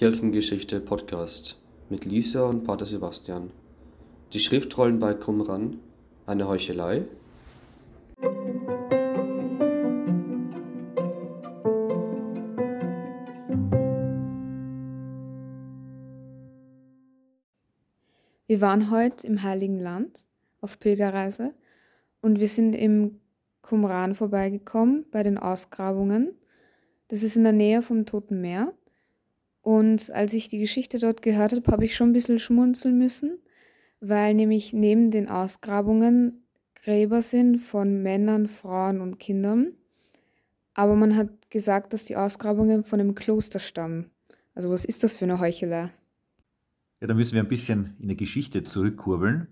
[0.00, 3.50] Kirchengeschichte Podcast mit Lisa und Pater Sebastian.
[4.32, 5.78] Die Schriftrollen bei Qumran,
[6.24, 7.04] eine Heuchelei.
[18.46, 20.24] Wir waren heute im Heiligen Land
[20.62, 21.52] auf Pilgerreise
[22.22, 23.20] und wir sind im
[23.60, 26.38] Qumran vorbeigekommen bei den Ausgrabungen.
[27.08, 28.72] Das ist in der Nähe vom Toten Meer.
[29.62, 33.38] Und als ich die Geschichte dort gehört habe, habe ich schon ein bisschen schmunzeln müssen,
[34.00, 39.74] weil nämlich neben den Ausgrabungen Gräber sind von Männern, Frauen und Kindern.
[40.72, 44.10] Aber man hat gesagt, dass die Ausgrabungen von einem Kloster stammen.
[44.54, 45.90] Also was ist das für eine Heuchelei?
[47.00, 49.48] Ja, da müssen wir ein bisschen in der Geschichte zurückkurbeln.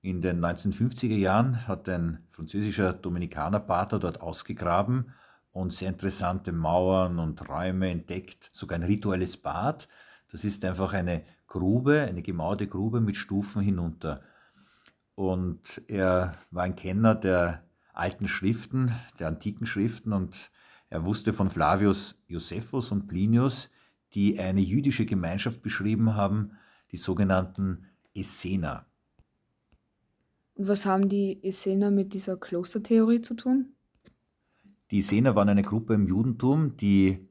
[0.00, 5.12] In den 1950er Jahren hat ein französischer Dominikanerpater dort ausgegraben
[5.52, 9.88] und sehr interessante Mauern und Räume entdeckt, sogar ein rituelles Bad.
[10.30, 14.22] Das ist einfach eine Grube, eine gemauerte Grube mit Stufen hinunter.
[15.14, 20.50] Und er war ein Kenner der alten Schriften, der antiken Schriften und
[20.88, 23.70] er wusste von Flavius Josephus und Plinius,
[24.14, 26.52] die eine jüdische Gemeinschaft beschrieben haben,
[26.90, 28.86] die sogenannten Essener.
[30.54, 33.74] Und was haben die Essener mit dieser Klostertheorie zu tun?
[34.92, 37.26] Die Essener waren eine Gruppe im Judentum, die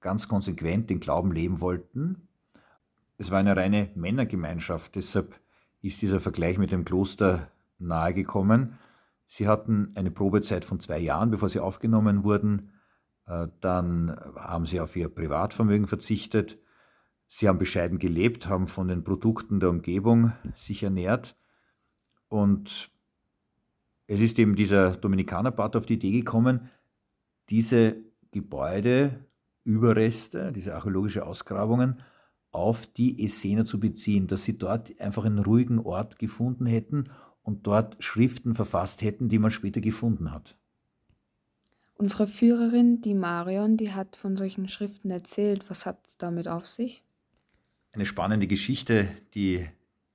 [0.00, 2.28] ganz konsequent den Glauben leben wollten.
[3.16, 5.40] Es war eine reine Männergemeinschaft, deshalb
[5.80, 8.78] ist dieser Vergleich mit dem Kloster nahegekommen.
[9.24, 12.72] Sie hatten eine Probezeit von zwei Jahren, bevor sie aufgenommen wurden.
[13.26, 16.58] Äh, dann haben sie auf ihr Privatvermögen verzichtet.
[17.28, 21.34] Sie haben bescheiden gelebt, haben von den Produkten der Umgebung sich ernährt.
[22.28, 22.90] Und
[24.06, 26.68] es ist eben dieser Dominikanerpater auf die Idee gekommen,
[27.48, 27.96] diese
[28.30, 29.24] Gebäude,
[29.64, 32.00] Überreste, diese archäologische Ausgrabungen
[32.52, 37.10] auf die Essener zu beziehen, dass sie dort einfach einen ruhigen Ort gefunden hätten
[37.42, 40.56] und dort Schriften verfasst hätten, die man später gefunden hat.
[41.98, 45.68] Unsere Führerin, die Marion, die hat von solchen Schriften erzählt.
[45.68, 47.02] Was hat es damit auf sich?
[47.92, 49.66] Eine spannende Geschichte, die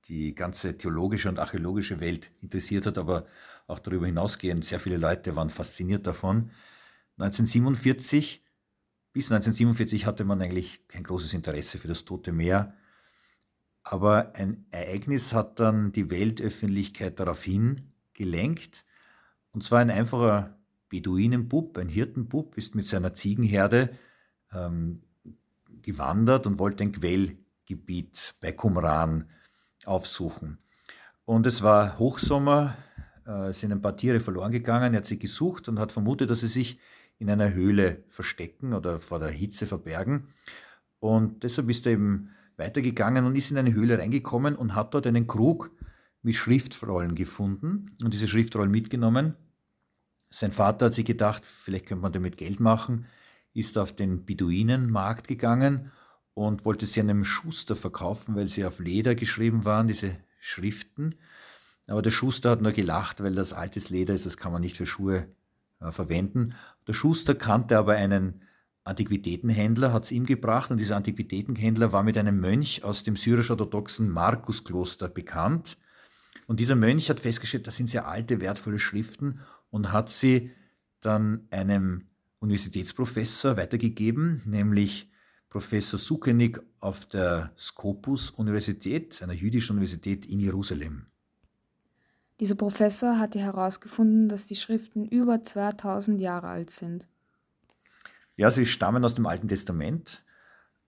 [0.08, 3.26] die ganze theologische und archäologische Welt interessiert hat, aber
[3.66, 4.64] auch darüber hinausgehend.
[4.64, 6.50] Sehr viele Leute waren fasziniert davon.
[7.18, 8.42] 1947,
[9.12, 12.74] bis 1947 hatte man eigentlich kein großes Interesse für das Tote Meer.
[13.84, 18.84] Aber ein Ereignis hat dann die Weltöffentlichkeit darauf hingelenkt.
[19.50, 20.58] Und zwar ein einfacher
[20.88, 23.96] Beduinenbub, ein Hirtenbub, ist mit seiner Ziegenherde
[24.52, 25.02] ähm,
[25.82, 29.28] gewandert und wollte ein Quellgebiet bei Qumran
[29.84, 30.58] aufsuchen.
[31.24, 32.76] Und es war Hochsommer,
[33.26, 36.40] äh, sind ein paar Tiere verloren gegangen, er hat sie gesucht und hat vermutet, dass
[36.40, 36.78] sie sich
[37.22, 40.34] in einer Höhle verstecken oder vor der Hitze verbergen.
[40.98, 45.06] Und deshalb ist er eben weitergegangen und ist in eine Höhle reingekommen und hat dort
[45.06, 45.70] einen Krug
[46.22, 49.36] mit Schriftrollen gefunden und diese Schriftrollen mitgenommen.
[50.30, 53.06] Sein Vater hat sich gedacht, vielleicht könnte man damit Geld machen,
[53.54, 55.92] ist auf den Beduinenmarkt gegangen
[56.34, 61.14] und wollte sie einem Schuster verkaufen, weil sie auf Leder geschrieben waren, diese Schriften.
[61.86, 64.76] Aber der Schuster hat nur gelacht, weil das altes Leder ist, das kann man nicht
[64.76, 65.28] für Schuhe
[65.90, 66.54] verwenden.
[66.86, 68.42] Der Schuster kannte aber einen
[68.84, 74.08] Antiquitätenhändler, hat es ihm gebracht und dieser Antiquitätenhändler war mit einem Mönch aus dem syrisch-orthodoxen
[74.08, 75.78] Markuskloster bekannt.
[76.46, 80.50] Und dieser Mönch hat festgestellt, das sind sehr alte, wertvolle Schriften und hat sie
[81.00, 82.08] dann einem
[82.40, 85.10] Universitätsprofessor weitergegeben, nämlich
[85.48, 91.06] Professor Sukenik auf der Scopus-Universität, einer jüdischen Universität in Jerusalem.
[92.42, 97.06] Dieser Professor hatte herausgefunden, dass die Schriften über 2000 Jahre alt sind.
[98.34, 100.24] Ja, sie stammen aus dem Alten Testament.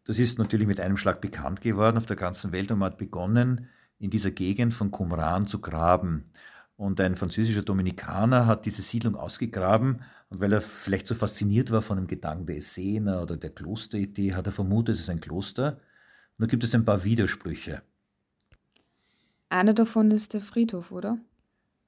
[0.03, 2.99] Das ist natürlich mit einem Schlag bekannt geworden auf der ganzen Welt und man hat
[2.99, 3.69] begonnen,
[4.01, 6.25] in dieser Gegend von Qumran zu graben.
[6.75, 11.83] Und ein französischer Dominikaner hat diese Siedlung ausgegraben und weil er vielleicht so fasziniert war
[11.83, 15.79] von dem Gedanken der Essener oder der Klosteridee, hat er vermutet, es ist ein Kloster.
[16.37, 17.83] Da gibt es ein paar Widersprüche.
[19.51, 21.21] Einer davon ist der Friedhof, oder?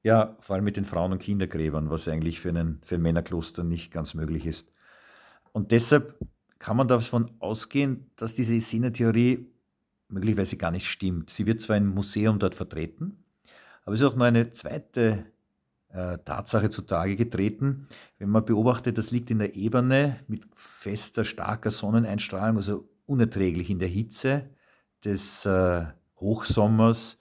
[0.07, 3.65] Ja, vor allem mit den Frauen- und Kindergräbern, was eigentlich für, einen, für ein Männerkloster
[3.65, 4.71] nicht ganz möglich ist.
[5.51, 6.17] Und deshalb
[6.61, 9.51] kann man davon ausgehen, dass diese Essener-Theorie
[10.07, 11.31] möglicherweise gar nicht stimmt.
[11.31, 13.25] Sie wird zwar im Museum dort vertreten,
[13.85, 15.27] aber es ist auch noch eine zweite
[15.89, 17.89] äh, Tatsache zutage getreten.
[18.21, 23.81] Wenn man beobachtet, das liegt in der Ebene mit fester, starker Sonneneinstrahlung, also unerträglich in
[23.81, 24.51] der Hitze
[25.05, 25.85] des äh,
[26.21, 27.19] Hochsommers,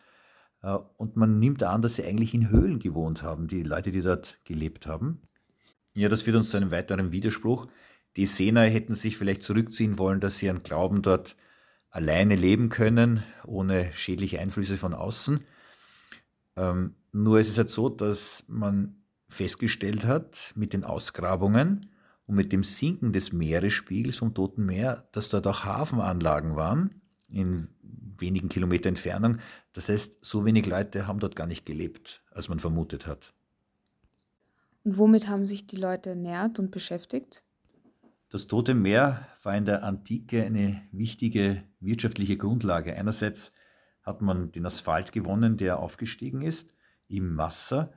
[0.73, 4.37] und man nimmt an, dass sie eigentlich in Höhlen gewohnt haben, die Leute, die dort
[4.45, 5.21] gelebt haben.
[5.93, 7.67] Ja, das führt uns zu einem weiteren Widerspruch.
[8.15, 11.35] Die Sena hätten sich vielleicht zurückziehen wollen, dass sie ihren Glauben dort
[11.89, 15.41] alleine leben können, ohne schädliche Einflüsse von außen.
[16.57, 18.95] Ähm, nur ist es halt so, dass man
[19.29, 21.91] festgestellt hat mit den Ausgrabungen
[22.25, 27.69] und mit dem Sinken des Meeresspiegels vom Toten Meer, dass dort auch Hafenanlagen waren in
[28.19, 29.39] wenigen Kilometer Entfernung.
[29.73, 33.33] Das heißt, so wenig Leute haben dort gar nicht gelebt, als man vermutet hat.
[34.83, 37.43] Und womit haben sich die Leute ernährt und beschäftigt?
[38.29, 42.95] Das Tote Meer war in der Antike eine wichtige wirtschaftliche Grundlage.
[42.95, 43.51] Einerseits
[44.03, 46.73] hat man den Asphalt gewonnen, der aufgestiegen ist
[47.07, 47.93] im Wasser.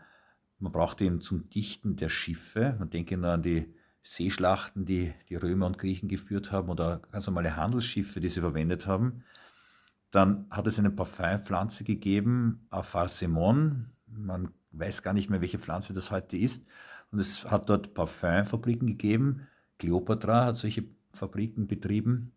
[0.58, 2.76] Man brauchte ihn zum Dichten der Schiffe.
[2.78, 7.26] Man denke nur an die Seeschlachten, die die Römer und Griechen geführt haben oder ganz
[7.26, 9.24] normale Handelsschiffe, die sie verwendet haben.
[10.10, 13.90] Dann hat es eine Parfümpflanze gegeben, Apharsemon.
[14.06, 16.64] Man weiß gar nicht mehr, welche Pflanze das heute ist.
[17.10, 19.46] Und es hat dort Parfümfabriken gegeben.
[19.78, 22.32] Kleopatra hat solche Fabriken betrieben.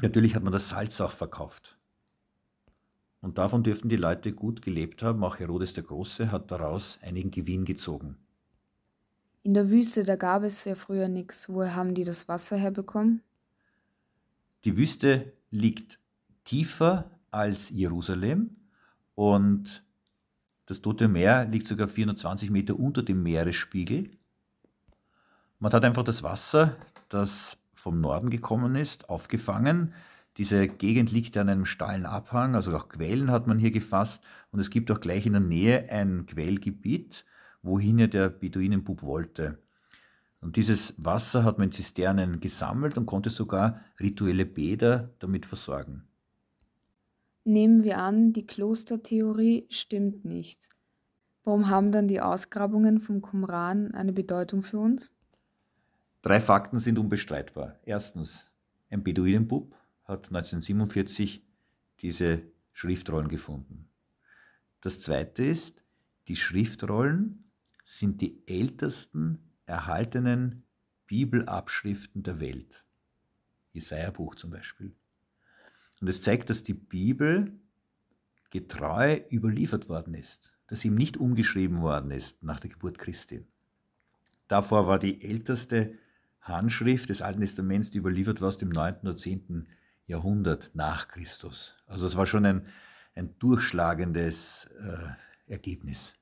[0.00, 1.78] Natürlich hat man das Salz auch verkauft.
[3.20, 5.22] Und davon dürften die Leute gut gelebt haben.
[5.22, 8.16] Auch Herodes der Große hat daraus einigen Gewinn gezogen.
[9.44, 11.48] In der Wüste, da gab es ja früher nichts.
[11.48, 13.22] Woher haben die das Wasser herbekommen?
[14.64, 15.98] Die Wüste liegt
[16.44, 18.56] tiefer als Jerusalem
[19.14, 19.84] und
[20.66, 24.10] das Tote Meer liegt sogar 420 Meter unter dem Meeresspiegel.
[25.58, 26.76] Man hat einfach das Wasser,
[27.08, 29.92] das vom Norden gekommen ist, aufgefangen.
[30.38, 34.24] Diese Gegend liegt an einem steilen Abhang, also auch Quellen hat man hier gefasst.
[34.50, 37.24] Und es gibt auch gleich in der Nähe ein Quellgebiet,
[37.62, 39.58] wohin ja der Beduinenbub wollte.
[40.40, 46.04] Und dieses Wasser hat man in Zisternen gesammelt und konnte sogar rituelle Bäder damit versorgen.
[47.44, 50.68] Nehmen wir an, die Klostertheorie stimmt nicht.
[51.44, 55.12] Warum haben dann die Ausgrabungen vom Qumran eine Bedeutung für uns?
[56.22, 57.80] Drei Fakten sind unbestreitbar.
[57.84, 58.46] Erstens,
[58.90, 59.74] ein Beduinenbub
[60.04, 61.42] hat 1947
[61.98, 62.42] diese
[62.72, 63.88] Schriftrollen gefunden.
[64.80, 65.84] Das zweite ist,
[66.28, 67.50] die Schriftrollen
[67.82, 70.62] sind die ältesten erhaltenen
[71.06, 72.84] Bibelabschriften der Welt.
[73.72, 74.94] Jesaja-Buch zum Beispiel.
[76.02, 77.60] Und es zeigt, dass die Bibel
[78.50, 83.46] getreu überliefert worden ist, dass ihm nicht umgeschrieben worden ist nach der Geburt Christi.
[84.48, 85.94] Davor war die älteste
[86.40, 88.96] Handschrift des Alten Testaments, die überliefert war aus dem 9.
[89.02, 89.68] oder 10.
[90.04, 91.76] Jahrhundert nach Christus.
[91.86, 92.66] Also es war schon ein,
[93.14, 96.14] ein durchschlagendes äh, Ergebnis.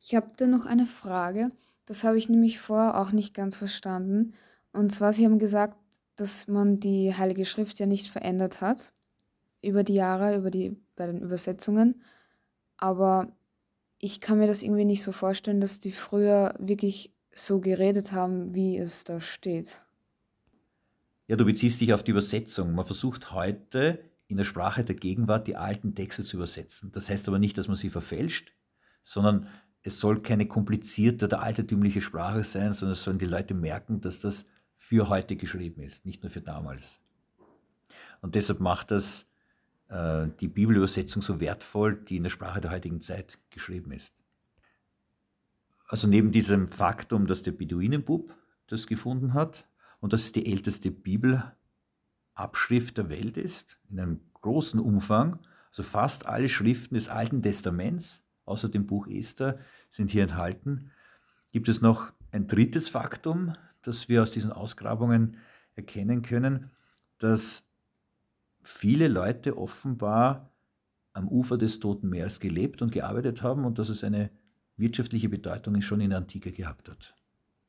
[0.00, 1.50] Ich habe da noch eine Frage.
[1.84, 4.34] Das habe ich nämlich vorher auch nicht ganz verstanden.
[4.72, 5.76] Und zwar, Sie haben gesagt,
[6.18, 8.92] dass man die Heilige Schrift ja nicht verändert hat
[9.62, 12.02] über die Jahre, über die, bei den Übersetzungen.
[12.76, 13.32] Aber
[13.98, 18.54] ich kann mir das irgendwie nicht so vorstellen, dass die früher wirklich so geredet haben,
[18.54, 19.80] wie es da steht.
[21.28, 22.74] Ja, du beziehst dich auf die Übersetzung.
[22.74, 26.90] Man versucht heute in der Sprache der Gegenwart die alten Texte zu übersetzen.
[26.92, 28.52] Das heißt aber nicht, dass man sie verfälscht,
[29.02, 29.46] sondern
[29.82, 34.18] es soll keine komplizierte oder altertümliche Sprache sein, sondern es sollen die Leute merken, dass
[34.20, 34.46] das
[34.88, 36.98] für heute geschrieben ist, nicht nur für damals.
[38.22, 39.26] Und deshalb macht das
[39.88, 44.14] äh, die Bibelübersetzung so wertvoll, die in der Sprache der heutigen Zeit geschrieben ist.
[45.88, 48.34] Also neben diesem Faktum, dass der Beduinenbub
[48.68, 49.68] das gefunden hat
[50.00, 55.38] und dass es die älteste Bibelabschrift der Welt ist, in einem großen Umfang,
[55.68, 59.58] also fast alle Schriften des Alten Testaments, außer dem Buch Esther,
[59.90, 60.92] sind hier enthalten,
[61.52, 63.54] gibt es noch ein drittes Faktum,
[63.88, 65.38] das wir aus diesen Ausgrabungen
[65.74, 66.70] erkennen können,
[67.18, 67.66] dass
[68.62, 70.52] viele Leute offenbar
[71.12, 74.30] am Ufer des Toten Meeres gelebt und gearbeitet haben und dass es eine
[74.76, 77.16] wirtschaftliche Bedeutung schon in der Antike gehabt hat.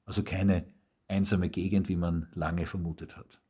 [0.06, 0.66] Also keine
[1.08, 3.42] einsame Gegend, wie man lange vermutet hat.